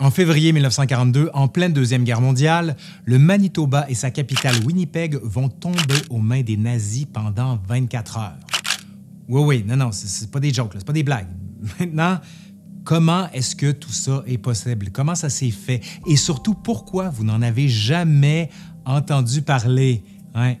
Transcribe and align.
En 0.00 0.10
février 0.10 0.54
1942, 0.54 1.28
en 1.34 1.46
pleine 1.46 1.74
Deuxième 1.74 2.04
Guerre 2.04 2.22
mondiale, 2.22 2.74
le 3.04 3.18
Manitoba 3.18 3.84
et 3.90 3.94
sa 3.94 4.10
capitale 4.10 4.54
Winnipeg 4.64 5.18
vont 5.22 5.50
tomber 5.50 6.00
aux 6.08 6.20
mains 6.20 6.40
des 6.40 6.56
nazis 6.56 7.04
pendant 7.04 7.60
24 7.68 8.16
heures. 8.16 8.38
Oui, 9.28 9.42
oui, 9.42 9.64
non, 9.66 9.76
non, 9.76 9.92
c'est 9.92 10.30
pas 10.30 10.40
des 10.40 10.54
jokes, 10.54 10.72
c'est 10.74 10.86
pas 10.86 10.94
des 10.94 11.02
blagues. 11.02 11.28
Maintenant, 11.78 12.18
comment 12.82 13.30
est-ce 13.32 13.54
que 13.54 13.72
tout 13.72 13.92
ça 13.92 14.22
est 14.26 14.38
possible? 14.38 14.88
Comment 14.90 15.14
ça 15.14 15.28
s'est 15.28 15.50
fait? 15.50 15.82
Et 16.06 16.16
surtout, 16.16 16.54
pourquoi 16.54 17.10
vous 17.10 17.24
n'en 17.24 17.42
avez 17.42 17.68
jamais 17.68 18.48
entendu 18.86 19.42
parler? 19.42 20.02
Hein? 20.34 20.54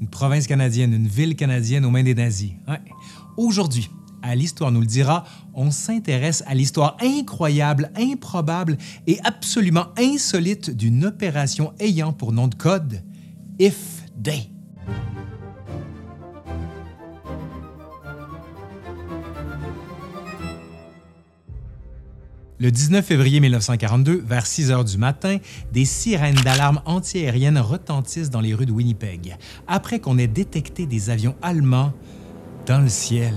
Une 0.00 0.08
province 0.08 0.46
canadienne, 0.46 0.94
une 0.94 1.08
ville 1.08 1.36
canadienne 1.36 1.84
aux 1.84 1.90
mains 1.90 2.04
des 2.04 2.14
nazis. 2.14 2.52
Hein? 2.66 2.78
Aujourd'hui, 3.36 3.90
à 4.22 4.34
l'Histoire 4.34 4.70
nous 4.70 4.80
le 4.80 4.86
dira, 4.86 5.24
on 5.54 5.70
s'intéresse 5.70 6.42
à 6.46 6.54
l'histoire 6.54 6.96
incroyable, 7.00 7.90
improbable 7.96 8.78
et 9.06 9.18
absolument 9.24 9.86
insolite 9.98 10.70
d'une 10.70 11.04
opération 11.04 11.72
ayant 11.78 12.12
pour 12.12 12.32
nom 12.32 12.48
de 12.48 12.54
code 12.54 13.02
If 13.58 14.04
Day. 14.16 14.50
Le 22.60 22.72
19 22.72 23.04
février 23.04 23.38
1942, 23.38 24.24
vers 24.26 24.44
6 24.44 24.72
heures 24.72 24.84
du 24.84 24.98
matin, 24.98 25.38
des 25.72 25.84
sirènes 25.84 26.34
d'alarme 26.34 26.80
antiaérienne 26.86 27.58
retentissent 27.58 28.30
dans 28.30 28.40
les 28.40 28.52
rues 28.52 28.66
de 28.66 28.72
Winnipeg, 28.72 29.36
après 29.68 30.00
qu'on 30.00 30.18
ait 30.18 30.26
détecté 30.26 30.86
des 30.86 31.08
avions 31.08 31.36
allemands 31.40 31.92
dans 32.66 32.80
le 32.80 32.88
ciel. 32.88 33.34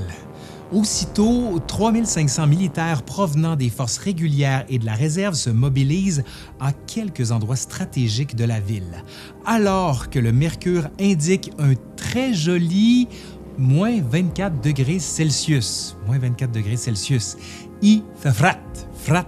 Aussitôt, 0.72 1.60
3500 1.68 2.48
militaires 2.48 3.04
provenant 3.04 3.58
des 3.58 3.70
forces 3.70 3.98
régulières 3.98 4.64
et 4.70 4.80
de 4.80 4.86
la 4.86 4.94
réserve 4.94 5.36
se 5.36 5.50
mobilisent 5.50 6.24
à 6.62 6.72
quelques 6.72 7.32
endroits 7.34 7.58
stratégiques 7.58 8.38
de 8.38 8.46
la 8.46 8.62
ville, 8.62 9.04
alors 9.46 10.10
que 10.10 10.18
le 10.18 10.32
mercure 10.32 10.88
indique 10.98 11.52
un 11.60 11.74
très 11.98 12.34
joli 12.34 13.10
moins 13.58 14.02
24 14.02 14.62
degrés 14.62 15.00
Celsius. 15.00 15.98
Moins 16.08 16.20
24 16.20 16.52
degrés 16.54 16.78
Celsius. 16.78 17.36
I 17.82 18.04
frat, 18.16 18.58
frat 18.94 19.28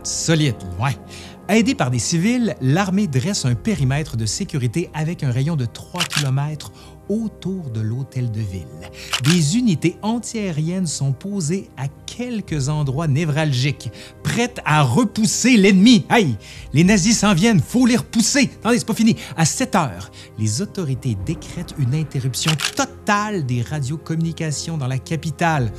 ouais. 0.81 0.97
Aidé 1.49 1.75
par 1.75 1.91
des 1.91 1.99
civils, 1.99 2.55
l'armée 2.61 3.05
dresse 3.05 3.43
un 3.43 3.53
périmètre 3.53 4.15
de 4.15 4.25
sécurité 4.25 4.89
avec 4.93 5.23
un 5.23 5.31
rayon 5.31 5.57
de 5.57 5.65
3 5.65 6.01
km 6.05 6.71
autour 7.09 7.69
de 7.69 7.81
l'hôtel 7.81 8.31
de 8.31 8.39
ville. 8.39 8.63
Des 9.23 9.57
unités 9.57 9.97
antiaériennes 10.03 10.87
sont 10.87 11.11
posées 11.11 11.69
à 11.75 11.89
quelques 12.05 12.69
endroits 12.69 13.09
névralgiques, 13.09 13.91
prêtes 14.23 14.61
à 14.63 14.83
repousser 14.83 15.57
l'ennemi. 15.57 16.05
Aïe, 16.07 16.37
les 16.71 16.85
nazis 16.85 17.19
s'en 17.19 17.33
viennent, 17.33 17.59
faut 17.59 17.85
les 17.85 17.97
repousser. 17.97 18.49
Attendez, 18.59 18.79
c'est 18.79 18.87
pas 18.87 18.93
fini. 18.93 19.17
À 19.35 19.43
7 19.43 19.75
heures, 19.75 20.11
les 20.39 20.61
autorités 20.61 21.17
décrètent 21.25 21.75
une 21.77 21.93
interruption 21.93 22.53
totale 22.73 23.45
des 23.45 23.61
radiocommunications 23.61 24.77
dans 24.77 24.87
la 24.87 24.97
capitale. 24.97 25.73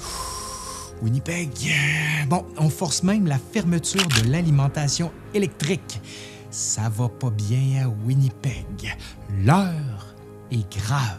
Winnipeg. 1.02 1.50
Bon, 2.28 2.44
on 2.58 2.70
force 2.70 3.02
même 3.02 3.26
la 3.26 3.38
fermeture 3.38 4.06
de 4.06 4.30
l'alimentation 4.30 5.10
électrique. 5.34 6.00
Ça 6.50 6.88
va 6.88 7.08
pas 7.08 7.30
bien 7.30 7.84
à 7.84 7.88
Winnipeg. 8.06 8.96
L'heure 9.44 10.14
grave. 10.62 11.18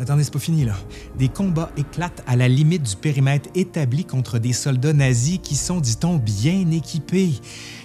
Attendez, 0.00 0.24
c'est 0.24 0.32
pas 0.32 0.38
fini 0.38 0.64
là. 0.64 0.74
Des 1.16 1.28
combats 1.28 1.70
éclatent 1.76 2.22
à 2.26 2.34
la 2.34 2.48
limite 2.48 2.82
du 2.82 2.96
périmètre 2.96 3.48
établi 3.54 4.04
contre 4.04 4.38
des 4.38 4.52
soldats 4.52 4.92
nazis 4.92 5.38
qui 5.42 5.54
sont, 5.54 5.80
dit-on, 5.80 6.16
bien 6.16 6.70
équipés. 6.70 7.32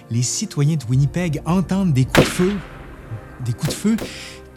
Les 0.09 0.23
citoyens 0.23 0.77
de 0.77 0.85
Winnipeg 0.89 1.41
entendent 1.45 1.93
des 1.93 2.05
coups 2.05 2.21
de 2.21 2.31
feu, 2.31 2.53
des 3.45 3.53
coups 3.53 3.73
de 3.73 3.77
feu 3.77 3.97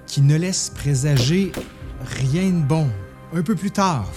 qui 0.07 0.23
ne 0.23 0.37
laissent 0.37 0.71
présager 0.71 1.53
rien 2.03 2.51
de 2.51 2.65
bon. 2.65 2.89
Un 3.35 3.43
peu 3.43 3.55
plus 3.55 3.71
tard, 3.71 4.09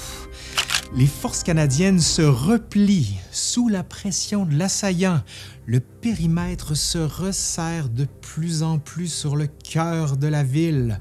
les 0.96 1.08
forces 1.08 1.44
canadiennes 1.44 2.00
se 2.00 2.22
replient 2.22 3.16
sous 3.31 3.68
la 3.68 3.84
pression 3.84 4.46
de 4.46 4.56
l'assaillant. 4.56 5.22
Le 5.66 5.80
périmètre 5.80 6.76
se 6.76 6.98
resserre 6.98 7.90
de 7.90 8.06
plus 8.22 8.64
en 8.64 8.80
plus 8.80 9.08
sur 9.08 9.36
le 9.36 9.48
cœur 9.48 10.18
de 10.18 10.28
la 10.28 10.44
ville 10.44 11.00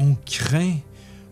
on 0.00 0.16
craint 0.24 0.76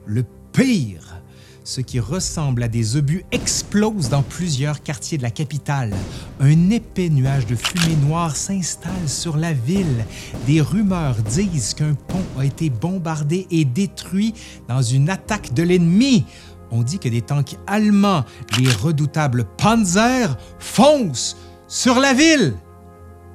le 0.06 0.24
pire. 0.52 1.22
Ce 1.64 1.82
qui 1.82 2.00
ressemble 2.00 2.62
à 2.62 2.68
des 2.68 2.96
obus 2.96 3.24
explose 3.30 4.08
dans 4.08 4.22
plusieurs 4.22 4.82
quartiers 4.82 5.18
de 5.18 5.22
la 5.22 5.30
capitale. 5.30 5.94
Un 6.40 6.70
épais 6.70 7.10
nuage 7.10 7.44
de 7.44 7.54
fumée 7.54 7.96
noire 8.06 8.34
s'installe 8.36 9.06
sur 9.06 9.36
la 9.36 9.52
ville. 9.52 10.06
Des 10.46 10.62
rumeurs 10.62 11.16
disent 11.16 11.74
qu'un 11.74 11.92
pont 11.92 12.24
a 12.38 12.46
été 12.46 12.70
bombardé 12.70 13.46
et 13.50 13.66
détruit 13.66 14.32
dans 14.66 14.80
une 14.80 15.10
attaque 15.10 15.52
de 15.52 15.62
l'ennemi. 15.62 16.24
On 16.70 16.82
dit 16.82 16.98
que 16.98 17.08
des 17.08 17.22
tanks 17.22 17.56
allemands, 17.66 18.24
les 18.58 18.70
redoutables 18.70 19.44
Panzer, 19.56 20.36
foncent 20.58 21.36
sur 21.66 21.98
la 21.98 22.12
ville. 22.12 22.54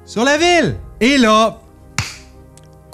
Sur 0.04 0.24
la 0.24 0.38
ville! 0.38 0.76
Et 1.00 1.18
là, 1.18 1.60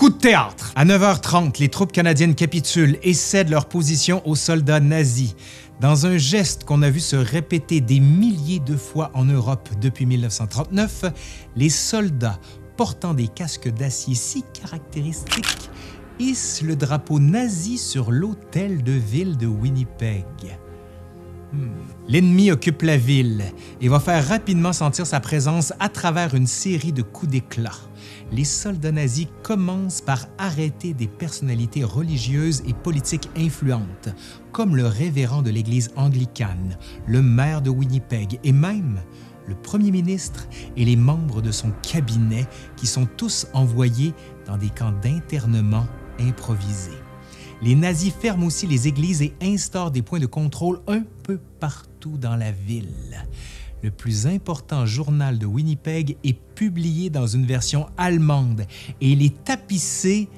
Coup 0.00 0.08
de 0.08 0.16
théâtre. 0.16 0.72
À 0.76 0.86
9h30, 0.86 1.60
les 1.60 1.68
troupes 1.68 1.92
canadiennes 1.92 2.34
capitulent 2.34 2.98
et 3.02 3.12
cèdent 3.12 3.50
leur 3.50 3.66
position 3.66 4.26
aux 4.26 4.34
soldats 4.34 4.80
nazis. 4.80 5.34
Dans 5.78 6.06
un 6.06 6.16
geste 6.16 6.64
qu'on 6.64 6.80
a 6.80 6.88
vu 6.88 7.00
se 7.00 7.16
répéter 7.16 7.82
des 7.82 8.00
milliers 8.00 8.60
de 8.60 8.76
fois 8.76 9.10
en 9.12 9.26
Europe 9.26 9.68
depuis 9.78 10.06
1939, 10.06 11.04
les 11.54 11.68
soldats 11.68 12.38
portant 12.78 13.12
des 13.12 13.28
casques 13.28 13.68
d'acier 13.68 14.14
si 14.14 14.42
caractéristiques 14.58 15.68
hissent 16.20 16.62
le 16.62 16.76
drapeau 16.76 17.18
nazi 17.18 17.78
sur 17.78 18.12
l'hôtel 18.12 18.84
de 18.84 18.92
ville 18.92 19.36
de 19.36 19.46
Winnipeg. 19.46 20.24
Hmm. 21.52 21.70
L'ennemi 22.06 22.52
occupe 22.52 22.82
la 22.82 22.96
ville 22.96 23.42
et 23.80 23.88
va 23.88 23.98
faire 23.98 24.24
rapidement 24.28 24.72
sentir 24.72 25.06
sa 25.06 25.18
présence 25.18 25.72
à 25.80 25.88
travers 25.88 26.36
une 26.36 26.46
série 26.46 26.92
de 26.92 27.02
coups 27.02 27.32
d'éclat 27.32 27.72
les 28.32 28.44
soldats 28.44 28.92
nazis 28.92 29.26
commencent 29.42 30.00
par 30.00 30.26
arrêter 30.38 30.94
des 30.94 31.08
personnalités 31.08 31.84
religieuses 31.84 32.62
et 32.66 32.74
politiques 32.74 33.28
influentes, 33.36 34.08
comme 34.52 34.76
le 34.76 34.86
révérend 34.86 35.42
de 35.42 35.50
l'Église 35.50 35.90
anglicane, 35.96 36.76
le 37.06 37.22
maire 37.22 37.62
de 37.62 37.70
Winnipeg 37.70 38.38
et 38.44 38.52
même 38.52 39.00
le 39.48 39.54
premier 39.56 39.90
ministre 39.90 40.46
et 40.76 40.84
les 40.84 40.96
membres 40.96 41.42
de 41.42 41.50
son 41.50 41.72
cabinet 41.82 42.46
qui 42.76 42.86
sont 42.86 43.06
tous 43.16 43.48
envoyés 43.52 44.14
dans 44.46 44.56
des 44.56 44.68
camps 44.68 44.94
d'internement 45.02 45.86
improvisés. 46.20 46.90
Les 47.62 47.74
nazis 47.74 48.12
ferment 48.12 48.46
aussi 48.46 48.66
les 48.66 48.88
églises 48.88 49.22
et 49.22 49.34
instaurent 49.42 49.90
des 49.90 50.02
points 50.02 50.20
de 50.20 50.26
contrôle 50.26 50.80
un 50.86 51.02
peu 51.24 51.38
partout 51.58 52.16
dans 52.16 52.36
la 52.36 52.52
ville 52.52 53.26
le 53.82 53.90
plus 53.90 54.26
important 54.26 54.86
journal 54.86 55.38
de 55.38 55.46
Winnipeg 55.46 56.16
est 56.24 56.38
publié 56.54 57.10
dans 57.10 57.26
une 57.26 57.46
version 57.46 57.86
allemande 57.96 58.66
et 59.00 59.10
il 59.10 59.22
est 59.22 59.44
tapissé 59.44 60.28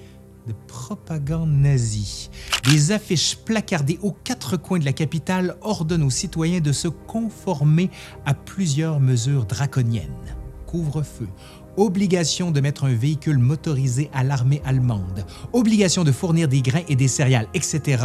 de 0.46 0.54
propagande 0.66 1.50
nazie. 1.50 2.30
Des 2.64 2.92
affiches 2.92 3.36
placardées 3.36 3.98
aux 4.02 4.12
quatre 4.12 4.56
coins 4.56 4.80
de 4.80 4.84
la 4.84 4.92
capitale 4.92 5.56
ordonnent 5.60 6.02
aux 6.02 6.10
citoyens 6.10 6.60
de 6.60 6.72
se 6.72 6.88
conformer 6.88 7.90
à 8.26 8.34
plusieurs 8.34 8.98
mesures 8.98 9.44
draconiennes. 9.44 10.41
Couvre-feu, 10.72 11.28
obligation 11.76 12.50
de 12.50 12.60
mettre 12.60 12.84
un 12.84 12.94
véhicule 12.94 13.36
motorisé 13.36 14.08
à 14.14 14.24
l'armée 14.24 14.62
allemande, 14.64 15.26
obligation 15.52 16.02
de 16.02 16.10
fournir 16.12 16.48
des 16.48 16.62
grains 16.62 16.80
et 16.88 16.96
des 16.96 17.08
céréales, 17.08 17.46
etc., 17.52 18.02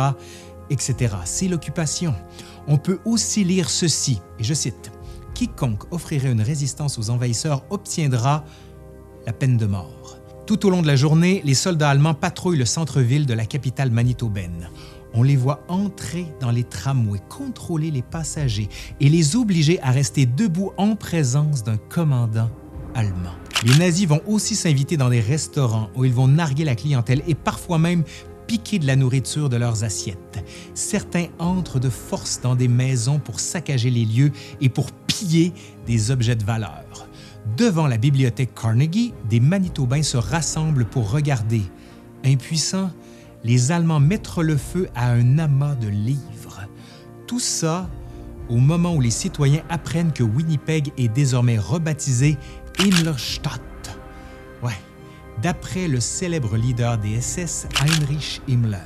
etc. 0.69 1.15
C'est 1.23 1.47
l'occupation. 1.47 2.13
On 2.67 2.77
peut 2.77 2.99
aussi 3.05 3.45
lire 3.45 3.69
ceci, 3.69 4.19
et 4.37 4.43
je 4.43 4.53
cite, 4.53 4.91
quiconque 5.33 5.83
offrirait 5.93 6.29
une 6.29 6.41
résistance 6.41 6.99
aux 6.99 7.09
envahisseurs 7.09 7.63
obtiendra 7.69 8.43
la 9.25 9.31
peine 9.31 9.55
de 9.55 9.65
mort. 9.65 10.17
Tout 10.45 10.65
au 10.65 10.69
long 10.69 10.81
de 10.81 10.87
la 10.87 10.97
journée, 10.97 11.41
les 11.45 11.53
soldats 11.53 11.89
allemands 11.89 12.13
patrouillent 12.13 12.57
le 12.57 12.65
centre-ville 12.65 13.25
de 13.25 13.33
la 13.33 13.45
capitale 13.45 13.91
manitobaine. 13.91 14.69
On 15.13 15.23
les 15.23 15.37
voit 15.37 15.63
entrer 15.69 16.27
dans 16.41 16.51
les 16.51 16.65
tramways, 16.65 17.21
contrôler 17.29 17.91
les 17.91 18.01
passagers 18.01 18.67
et 18.99 19.07
les 19.07 19.37
obliger 19.37 19.81
à 19.81 19.91
rester 19.91 20.25
debout 20.25 20.71
en 20.77 20.95
présence 20.95 21.63
d'un 21.63 21.77
commandant 21.77 22.49
Les 23.63 23.75
nazis 23.77 24.07
vont 24.07 24.21
aussi 24.27 24.55
s'inviter 24.55 24.97
dans 24.97 25.09
des 25.09 25.19
restaurants 25.19 25.89
où 25.95 26.05
ils 26.05 26.13
vont 26.13 26.27
narguer 26.27 26.63
la 26.63 26.75
clientèle 26.75 27.21
et 27.27 27.35
parfois 27.35 27.77
même 27.77 28.03
piquer 28.47 28.79
de 28.79 28.87
la 28.87 28.95
nourriture 28.95 29.49
de 29.49 29.57
leurs 29.57 29.83
assiettes. 29.83 30.43
Certains 30.73 31.27
entrent 31.37 31.79
de 31.79 31.89
force 31.89 32.39
dans 32.41 32.55
des 32.55 32.67
maisons 32.67 33.19
pour 33.19 33.39
saccager 33.39 33.89
les 33.89 34.05
lieux 34.05 34.31
et 34.61 34.69
pour 34.69 34.91
piller 34.91 35.53
des 35.85 36.11
objets 36.11 36.35
de 36.35 36.43
valeur. 36.45 37.07
Devant 37.55 37.87
la 37.87 37.97
bibliothèque 37.97 38.55
Carnegie, 38.55 39.13
des 39.29 39.39
Manitobains 39.39 40.03
se 40.03 40.17
rassemblent 40.17 40.85
pour 40.85 41.11
regarder. 41.11 41.61
Impuissants, 42.25 42.91
les 43.43 43.71
Allemands 43.71 43.99
mettent 43.99 44.37
le 44.37 44.57
feu 44.57 44.89
à 44.95 45.11
un 45.11 45.39
amas 45.39 45.75
de 45.75 45.87
livres. 45.87 46.67
Tout 47.27 47.39
ça 47.39 47.89
au 48.49 48.57
moment 48.57 48.95
où 48.95 49.01
les 49.01 49.11
citoyens 49.11 49.63
apprennent 49.69 50.13
que 50.13 50.23
Winnipeg 50.23 50.91
est 50.97 51.07
désormais 51.07 51.57
rebaptisé 51.57 52.37
Ingolstadt, 52.79 53.61
d'après 55.41 55.87
le 55.87 55.99
célèbre 55.99 56.57
leader 56.57 56.97
des 56.97 57.21
SS 57.21 57.67
Heinrich 57.79 58.41
Himmler. 58.47 58.77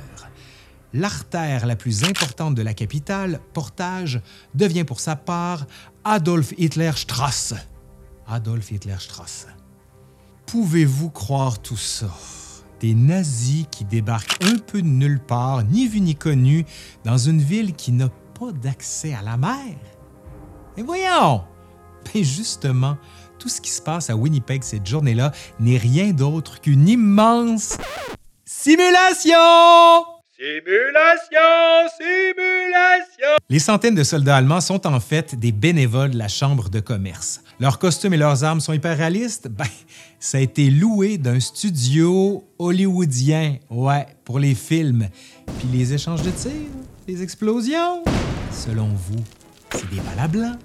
L'artère 0.92 1.64
la 1.66 1.76
plus 1.76 2.04
importante 2.04 2.54
de 2.54 2.62
la 2.62 2.74
capitale, 2.74 3.40
Portage, 3.54 4.20
devient 4.54 4.84
pour 4.84 5.00
sa 5.00 5.16
part 5.16 5.66
Adolf 6.04 6.52
Hitler 6.58 6.92
Strasse. 6.94 7.54
Adolf 8.26 8.70
Hitler 8.70 8.96
Strasse. 8.98 9.46
Pouvez-vous 10.46 11.08
croire 11.08 11.60
tout 11.60 11.78
ça? 11.78 12.10
Des 12.80 12.94
nazis 12.94 13.64
qui 13.70 13.84
débarquent 13.84 14.44
un 14.44 14.58
peu 14.58 14.82
de 14.82 14.88
nulle 14.88 15.20
part, 15.20 15.64
ni 15.64 15.86
vu 15.86 16.00
ni 16.00 16.14
connu, 16.14 16.66
dans 17.04 17.16
une 17.16 17.40
ville 17.40 17.74
qui 17.74 17.92
n'a 17.92 18.10
pas 18.38 18.52
d'accès 18.52 19.14
à 19.14 19.22
la 19.22 19.36
mer? 19.36 19.76
Et 20.76 20.82
voyons! 20.82 21.42
Mais 22.14 22.24
justement, 22.24 22.96
tout 23.38 23.48
ce 23.48 23.60
qui 23.60 23.70
se 23.70 23.82
passe 23.82 24.10
à 24.10 24.16
Winnipeg 24.16 24.62
cette 24.62 24.86
journée-là 24.86 25.32
n'est 25.60 25.78
rien 25.78 26.10
d'autre 26.10 26.60
qu'une 26.60 26.88
immense 26.88 27.76
simulation! 28.44 29.38
Simulation, 30.42 31.88
simulation. 31.96 33.36
Les 33.48 33.60
centaines 33.60 33.94
de 33.94 34.02
soldats 34.02 34.36
allemands 34.36 34.60
sont 34.60 34.88
en 34.88 34.98
fait 34.98 35.36
des 35.36 35.52
bénévoles 35.52 36.10
de 36.10 36.18
la 36.18 36.26
Chambre 36.26 36.68
de 36.68 36.80
commerce. 36.80 37.42
Leurs 37.60 37.78
costumes 37.78 38.12
et 38.14 38.16
leurs 38.16 38.42
armes 38.42 38.58
sont 38.58 38.72
hyper 38.72 38.96
réalistes? 38.96 39.46
Ben, 39.46 39.66
ça 40.18 40.38
a 40.38 40.40
été 40.40 40.68
loué 40.68 41.16
d'un 41.16 41.38
studio 41.38 42.42
hollywoodien, 42.58 43.58
ouais, 43.70 44.06
pour 44.24 44.40
les 44.40 44.56
films. 44.56 45.08
Puis 45.58 45.68
les 45.72 45.92
échanges 45.92 46.22
de 46.22 46.30
tirs, 46.32 46.50
les 47.08 47.22
explosions, 47.22 48.04
selon 48.52 48.88
vous, 48.88 49.22
c'est 49.72 49.90
des 49.90 50.00
balles? 50.00 50.58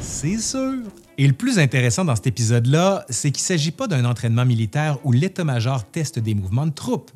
C'est 0.00 0.38
sûr. 0.38 0.82
Et 1.16 1.26
le 1.26 1.32
plus 1.32 1.58
intéressant 1.58 2.04
dans 2.04 2.16
cet 2.16 2.26
épisode-là, 2.26 3.04
c'est 3.08 3.30
qu'il 3.30 3.42
ne 3.42 3.46
s'agit 3.46 3.70
pas 3.70 3.86
d'un 3.86 4.04
entraînement 4.04 4.44
militaire 4.44 4.98
où 5.04 5.12
l'état-major 5.12 5.84
teste 5.84 6.18
des 6.18 6.34
mouvements 6.34 6.66
de 6.66 6.72
troupes. 6.72 7.10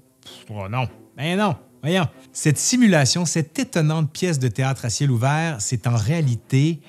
Oh 0.48 0.68
non, 0.68 0.88
ben 1.16 1.38
non. 1.38 1.56
Voyons, 1.82 2.06
cette 2.32 2.58
simulation, 2.58 3.24
cette 3.24 3.58
étonnante 3.58 4.12
pièce 4.12 4.38
de 4.38 4.46
théâtre 4.46 4.84
à 4.84 4.90
ciel 4.90 5.10
ouvert, 5.10 5.56
c'est 5.58 5.88
en 5.88 5.96
réalité 5.96 6.80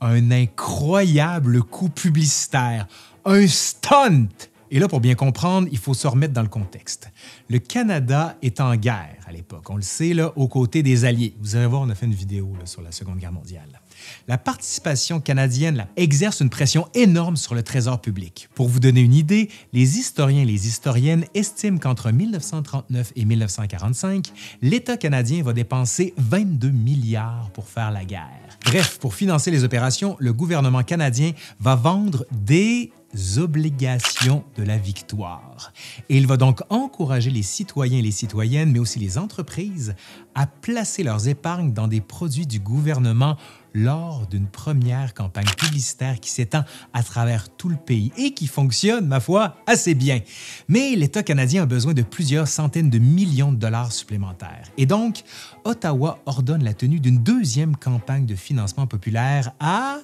un 0.00 0.30
incroyable 0.30 1.62
coup 1.62 1.88
publicitaire, 1.88 2.86
un 3.24 3.46
stunt. 3.48 4.28
Et 4.70 4.78
là, 4.78 4.88
pour 4.88 5.00
bien 5.00 5.14
comprendre, 5.14 5.68
il 5.70 5.78
faut 5.78 5.94
se 5.94 6.06
remettre 6.06 6.34
dans 6.34 6.42
le 6.42 6.48
contexte. 6.48 7.10
Le 7.48 7.58
Canada 7.58 8.36
est 8.42 8.60
en 8.60 8.76
guerre 8.76 9.16
à 9.26 9.32
l'époque, 9.32 9.68
on 9.70 9.76
le 9.76 9.82
sait, 9.82 10.14
là, 10.14 10.32
aux 10.36 10.48
côtés 10.48 10.82
des 10.82 11.04
Alliés. 11.04 11.34
Vous 11.40 11.56
allez 11.56 11.66
voir, 11.66 11.82
on 11.82 11.88
a 11.90 11.94
fait 11.94 12.06
une 12.06 12.14
vidéo 12.14 12.52
sur 12.64 12.82
la 12.82 12.92
Seconde 12.92 13.18
Guerre 13.18 13.32
mondiale 13.32 13.80
la 14.26 14.38
participation 14.38 15.20
canadienne 15.20 15.86
exerce 15.96 16.40
une 16.40 16.50
pression 16.50 16.88
énorme 16.94 17.36
sur 17.36 17.54
le 17.54 17.62
trésor 17.62 18.00
public. 18.00 18.48
Pour 18.54 18.68
vous 18.68 18.80
donner 18.80 19.00
une 19.00 19.14
idée, 19.14 19.48
les 19.72 19.98
historiens 19.98 20.42
et 20.42 20.46
les 20.46 20.66
historiennes 20.66 21.24
estiment 21.34 21.78
qu'entre 21.78 22.10
1939 22.10 23.12
et 23.16 23.24
1945, 23.24 24.32
l'État 24.62 24.96
canadien 24.96 25.42
va 25.42 25.52
dépenser 25.52 26.14
22 26.16 26.70
milliards 26.70 27.50
pour 27.52 27.68
faire 27.68 27.90
la 27.90 28.04
guerre. 28.04 28.58
Bref, 28.64 28.98
pour 28.98 29.14
financer 29.14 29.50
les 29.50 29.64
opérations, 29.64 30.16
le 30.18 30.32
gouvernement 30.32 30.82
canadien 30.82 31.32
va 31.60 31.74
vendre 31.74 32.26
des 32.32 32.92
obligations 33.38 34.44
de 34.56 34.62
la 34.62 34.76
victoire. 34.76 35.72
Il 36.08 36.26
va 36.26 36.36
donc 36.36 36.60
encourager 36.68 37.30
les 37.30 37.42
citoyens 37.42 37.98
et 37.98 38.02
les 38.02 38.10
citoyennes, 38.10 38.70
mais 38.72 38.78
aussi 38.78 38.98
les 38.98 39.18
entreprises, 39.18 39.94
à 40.34 40.46
placer 40.46 41.02
leurs 41.02 41.28
épargnes 41.28 41.72
dans 41.72 41.88
des 41.88 42.00
produits 42.00 42.46
du 42.46 42.60
gouvernement 42.60 43.36
lors 43.74 44.26
d'une 44.26 44.46
première 44.46 45.14
campagne 45.14 45.48
publicitaire 45.56 46.20
qui 46.20 46.30
s'étend 46.30 46.64
à 46.92 47.02
travers 47.02 47.48
tout 47.48 47.68
le 47.68 47.76
pays 47.76 48.12
et 48.16 48.32
qui 48.32 48.46
fonctionne, 48.46 49.06
ma 49.06 49.20
foi, 49.20 49.56
assez 49.66 49.94
bien. 49.94 50.20
Mais 50.68 50.94
l'État 50.96 51.22
canadien 51.22 51.62
a 51.62 51.66
besoin 51.66 51.94
de 51.94 52.02
plusieurs 52.02 52.48
centaines 52.48 52.90
de 52.90 52.98
millions 52.98 53.52
de 53.52 53.56
dollars 53.58 53.92
supplémentaires. 53.92 54.68
Et 54.76 54.86
donc, 54.86 55.22
Ottawa 55.64 56.18
ordonne 56.26 56.64
la 56.64 56.74
tenue 56.74 57.00
d'une 57.00 57.18
deuxième 57.18 57.76
campagne 57.76 58.26
de 58.26 58.34
financement 58.34 58.86
populaire 58.86 59.52
à 59.60 59.98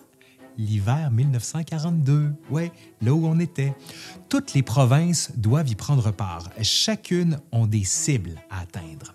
l'hiver 0.58 1.10
1942. 1.10 2.32
Ouais, 2.50 2.72
là 3.02 3.12
où 3.12 3.26
on 3.26 3.38
était. 3.38 3.74
Toutes 4.28 4.54
les 4.54 4.62
provinces 4.62 5.32
doivent 5.36 5.68
y 5.68 5.74
prendre 5.74 6.10
part. 6.10 6.50
Chacune 6.62 7.38
ont 7.52 7.66
des 7.66 7.84
cibles 7.84 8.36
à 8.50 8.60
atteindre 8.60 9.14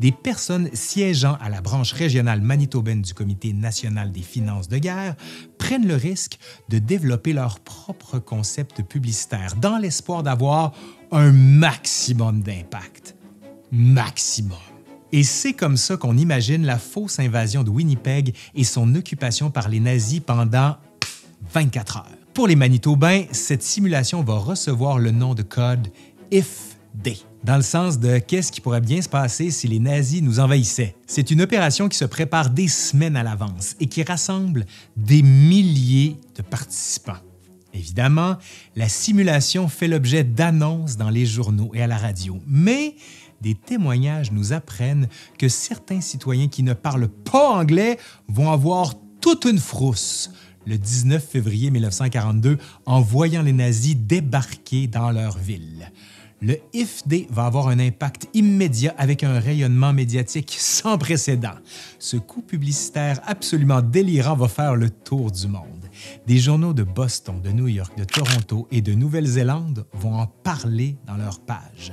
des 0.00 0.12
personnes 0.12 0.68
siégeant 0.72 1.36
à 1.40 1.48
la 1.48 1.60
branche 1.60 1.92
régionale 1.92 2.40
manitobaine 2.40 3.02
du 3.02 3.14
Comité 3.14 3.52
national 3.52 4.12
des 4.12 4.22
finances 4.22 4.68
de 4.68 4.78
guerre 4.78 5.16
prennent 5.58 5.86
le 5.86 5.96
risque 5.96 6.38
de 6.68 6.78
développer 6.78 7.32
leur 7.32 7.60
propre 7.60 8.18
concept 8.18 8.82
publicitaire 8.82 9.54
dans 9.60 9.78
l'espoir 9.78 10.22
d'avoir 10.22 10.72
un 11.10 11.32
maximum 11.32 12.42
d'impact. 12.42 13.16
Maximum. 13.70 14.58
Et 15.12 15.24
c'est 15.24 15.52
comme 15.52 15.76
ça 15.76 15.96
qu'on 15.96 16.16
imagine 16.16 16.64
la 16.64 16.78
fausse 16.78 17.18
invasion 17.18 17.64
de 17.64 17.70
Winnipeg 17.70 18.34
et 18.54 18.64
son 18.64 18.94
occupation 18.94 19.50
par 19.50 19.68
les 19.68 19.80
nazis 19.80 20.20
pendant 20.20 20.76
24 21.52 21.98
heures. 21.98 22.06
Pour 22.32 22.46
les 22.46 22.56
Manitobains, 22.56 23.24
cette 23.30 23.62
simulation 23.62 24.22
va 24.22 24.38
recevoir 24.38 24.98
le 24.98 25.10
nom 25.10 25.34
de 25.34 25.42
code 25.42 25.88
Dans 27.44 27.56
le 27.56 27.62
sens 27.62 27.98
de 27.98 28.18
qu'est-ce 28.18 28.52
qui 28.52 28.60
pourrait 28.60 28.80
bien 28.80 29.02
se 29.02 29.08
passer 29.08 29.50
si 29.50 29.66
les 29.66 29.80
nazis 29.80 30.22
nous 30.22 30.38
envahissaient. 30.38 30.94
C'est 31.06 31.30
une 31.30 31.42
opération 31.42 31.88
qui 31.88 31.98
se 31.98 32.04
prépare 32.04 32.50
des 32.50 32.68
semaines 32.68 33.16
à 33.16 33.22
l'avance 33.22 33.74
et 33.80 33.86
qui 33.86 34.02
rassemble 34.02 34.64
des 34.96 35.22
milliers 35.22 36.16
de 36.36 36.42
participants. 36.42 37.16
Évidemment, 37.74 38.36
la 38.76 38.88
simulation 38.88 39.66
fait 39.68 39.88
l'objet 39.88 40.24
d'annonces 40.24 40.96
dans 40.96 41.08
les 41.08 41.26
journaux 41.26 41.70
et 41.74 41.82
à 41.82 41.86
la 41.86 41.96
radio, 41.96 42.38
mais 42.46 42.94
des 43.40 43.54
témoignages 43.54 44.30
nous 44.30 44.52
apprennent 44.52 45.08
que 45.38 45.48
certains 45.48 46.00
citoyens 46.00 46.48
qui 46.48 46.62
ne 46.62 46.74
parlent 46.74 47.08
pas 47.08 47.50
anglais 47.50 47.98
vont 48.28 48.52
avoir 48.52 48.94
toute 49.20 49.46
une 49.46 49.58
frousse 49.58 50.30
le 50.66 50.78
19 50.78 51.26
février 51.26 51.70
1942 51.70 52.58
en 52.86 53.00
voyant 53.00 53.42
les 53.42 53.52
nazis 53.52 53.96
débarquer 53.96 54.86
dans 54.86 55.10
leur 55.10 55.38
ville 55.38 55.90
le 56.42 56.58
IFD 56.72 57.28
va 57.30 57.46
avoir 57.46 57.68
un 57.68 57.78
impact 57.78 58.28
immédiat 58.34 58.94
avec 58.98 59.22
un 59.22 59.38
rayonnement 59.38 59.92
médiatique 59.92 60.56
sans 60.58 60.98
précédent. 60.98 61.54
Ce 62.00 62.16
coup 62.16 62.42
publicitaire 62.42 63.20
absolument 63.24 63.80
délirant 63.80 64.34
va 64.34 64.48
faire 64.48 64.74
le 64.74 64.90
tour 64.90 65.30
du 65.30 65.46
monde. 65.46 65.88
Des 66.26 66.38
journaux 66.38 66.72
de 66.72 66.82
Boston, 66.82 67.40
de 67.40 67.50
New 67.50 67.68
York, 67.68 67.96
de 67.96 68.04
Toronto 68.04 68.66
et 68.72 68.82
de 68.82 68.92
Nouvelle-Zélande 68.92 69.86
vont 69.92 70.14
en 70.14 70.26
parler 70.26 70.96
dans 71.06 71.16
leurs 71.16 71.38
pages. 71.38 71.92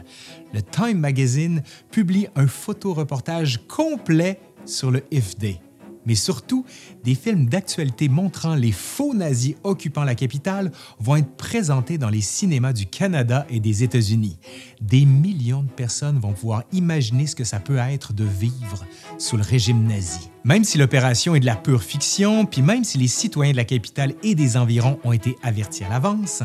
Le 0.51 0.63
Time 0.63 0.97
Magazine 0.97 1.61
publie 1.91 2.27
un 2.35 2.47
photoreportage 2.47 3.59
complet 3.67 4.39
sur 4.65 4.89
le 4.89 5.03
IFD 5.11 5.59
mais 6.05 6.15
surtout, 6.15 6.65
des 7.03 7.15
films 7.15 7.47
d'actualité 7.47 8.09
montrant 8.09 8.55
les 8.55 8.71
faux 8.71 9.13
nazis 9.13 9.55
occupant 9.63 10.03
la 10.03 10.15
capitale 10.15 10.71
vont 10.99 11.17
être 11.17 11.35
présentés 11.35 11.97
dans 11.97 12.09
les 12.09 12.21
cinémas 12.21 12.73
du 12.73 12.85
Canada 12.85 13.45
et 13.49 13.59
des 13.59 13.83
États-Unis. 13.83 14.37
Des 14.81 15.05
millions 15.05 15.63
de 15.63 15.69
personnes 15.69 16.19
vont 16.19 16.33
pouvoir 16.33 16.63
imaginer 16.71 17.27
ce 17.27 17.35
que 17.35 17.43
ça 17.43 17.59
peut 17.59 17.77
être 17.77 18.13
de 18.13 18.23
vivre 18.23 18.85
sous 19.17 19.37
le 19.37 19.43
régime 19.43 19.85
nazi. 19.87 20.29
Même 20.43 20.63
si 20.63 20.77
l'opération 20.77 21.35
est 21.35 21.41
de 21.41 21.45
la 21.45 21.55
pure 21.55 21.83
fiction, 21.83 22.45
puis 22.45 22.61
même 22.61 22.83
si 22.83 22.97
les 22.97 23.07
citoyens 23.07 23.51
de 23.51 23.57
la 23.57 23.65
capitale 23.65 24.13
et 24.23 24.35
des 24.35 24.57
environs 24.57 24.99
ont 25.03 25.11
été 25.11 25.35
avertis 25.43 25.83
à 25.83 25.89
l'avance, 25.89 26.43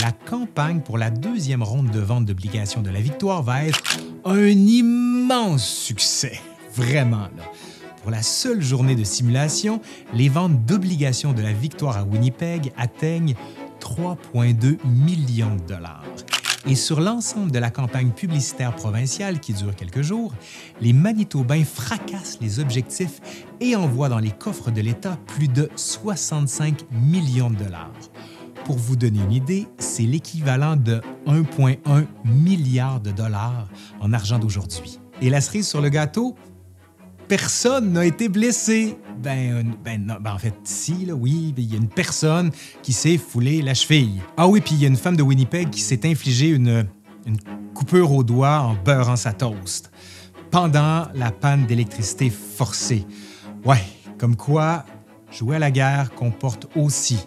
la 0.00 0.12
campagne 0.12 0.80
pour 0.80 0.98
la 0.98 1.10
deuxième 1.10 1.62
ronde 1.62 1.90
de 1.90 2.00
vente 2.00 2.26
d'obligations 2.26 2.80
de 2.80 2.90
la 2.90 3.00
victoire 3.00 3.42
va 3.42 3.64
être 3.64 3.82
un 4.24 4.48
immense 4.48 5.66
succès. 5.66 6.40
Vraiment, 6.74 7.28
là. 7.36 7.44
Pour 8.04 8.10
la 8.10 8.22
seule 8.22 8.60
journée 8.60 8.96
de 8.96 9.02
simulation, 9.02 9.80
les 10.12 10.28
ventes 10.28 10.66
d'obligations 10.66 11.32
de 11.32 11.40
la 11.40 11.54
victoire 11.54 11.96
à 11.96 12.04
Winnipeg 12.04 12.70
atteignent 12.76 13.34
3,2 13.80 14.76
millions 14.84 15.56
de 15.56 15.62
dollars. 15.62 16.04
Et 16.66 16.74
sur 16.74 17.00
l'ensemble 17.00 17.50
de 17.50 17.58
la 17.58 17.70
campagne 17.70 18.10
publicitaire 18.10 18.76
provinciale 18.76 19.40
qui 19.40 19.54
dure 19.54 19.74
quelques 19.74 20.02
jours, 20.02 20.34
les 20.82 20.92
Manitobains 20.92 21.64
fracassent 21.64 22.36
les 22.42 22.60
objectifs 22.60 23.22
et 23.62 23.74
envoient 23.74 24.10
dans 24.10 24.18
les 24.18 24.32
coffres 24.32 24.70
de 24.70 24.82
l'État 24.82 25.16
plus 25.26 25.48
de 25.48 25.70
65 25.74 26.84
millions 26.92 27.48
de 27.48 27.56
dollars. 27.56 27.90
Pour 28.66 28.76
vous 28.76 28.96
donner 28.96 29.20
une 29.20 29.32
idée, 29.32 29.66
c'est 29.78 30.02
l'équivalent 30.02 30.76
de 30.76 31.00
1,1 31.26 32.04
milliard 32.26 33.00
de 33.00 33.12
dollars 33.12 33.66
en 33.98 34.12
argent 34.12 34.38
d'aujourd'hui. 34.38 35.00
Et 35.22 35.30
la 35.30 35.40
cerise 35.40 35.66
sur 35.66 35.80
le 35.80 35.88
gâteau, 35.88 36.34
personne 37.36 37.94
n'a 37.94 38.06
été 38.06 38.28
blessé. 38.28 38.96
Ben, 39.18 39.74
ben, 39.84 40.06
non, 40.06 40.14
ben 40.20 40.34
en 40.34 40.38
fait, 40.38 40.54
si, 40.62 41.04
là, 41.04 41.14
oui, 41.14 41.52
il 41.56 41.72
y 41.72 41.74
a 41.74 41.78
une 41.78 41.88
personne 41.88 42.52
qui 42.80 42.92
s'est 42.92 43.18
foulé 43.18 43.60
la 43.60 43.74
cheville. 43.74 44.20
Ah 44.36 44.46
oui, 44.46 44.60
puis 44.60 44.76
il 44.76 44.82
y 44.82 44.84
a 44.84 44.88
une 44.88 44.96
femme 44.96 45.16
de 45.16 45.22
Winnipeg 45.24 45.68
qui 45.70 45.80
s'est 45.80 46.08
infligée 46.08 46.50
une, 46.50 46.86
une 47.26 47.36
coupure 47.74 48.12
au 48.12 48.22
doigt 48.22 48.60
en 48.60 48.76
beurrant 48.84 49.16
sa 49.16 49.32
toast 49.32 49.90
pendant 50.52 51.08
la 51.12 51.32
panne 51.32 51.66
d'électricité 51.66 52.30
forcée. 52.30 53.04
Ouais, 53.64 53.82
comme 54.16 54.36
quoi, 54.36 54.84
jouer 55.32 55.56
à 55.56 55.58
la 55.58 55.72
guerre 55.72 56.12
comporte 56.14 56.68
aussi 56.76 57.18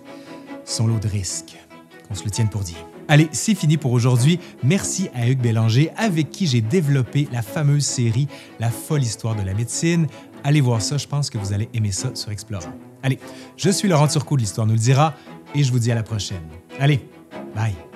son 0.63 0.87
lot 0.87 0.99
de 0.99 1.09
risques. 1.09 1.57
Qu'on 2.07 2.15
se 2.15 2.23
le 2.23 2.31
tienne 2.31 2.47
pour 2.47 2.61
dire. 2.61 2.96
Allez, 3.07 3.29
c'est 3.31 3.55
fini 3.55 3.77
pour 3.77 3.91
aujourd'hui. 3.93 4.39
Merci 4.63 5.09
à 5.15 5.27
Hugues 5.27 5.41
Bélanger, 5.41 5.91
avec 5.95 6.29
qui 6.29 6.45
j'ai 6.45 6.61
développé 6.61 7.27
la 7.31 7.41
fameuse 7.41 7.85
série 7.85 8.27
La 8.59 8.69
folle 8.69 9.01
histoire 9.01 9.35
de 9.35 9.43
la 9.43 9.53
médecine. 9.53 10.07
Allez 10.43 10.61
voir 10.61 10.81
ça, 10.81 10.97
je 10.97 11.07
pense 11.07 11.29
que 11.29 11.37
vous 11.37 11.53
allez 11.53 11.69
aimer 11.73 11.91
ça 11.91 12.11
sur 12.15 12.31
Explorant. 12.31 12.73
Allez, 13.03 13.19
je 13.55 13.69
suis 13.69 13.87
Laurent 13.87 14.07
Turcot 14.07 14.35
de 14.35 14.41
l'Histoire 14.41 14.67
nous 14.67 14.73
le 14.73 14.79
dira, 14.79 15.13
et 15.55 15.63
je 15.63 15.71
vous 15.71 15.79
dis 15.79 15.91
à 15.91 15.95
la 15.95 16.03
prochaine. 16.03 16.43
Allez, 16.79 16.99
bye! 17.55 17.86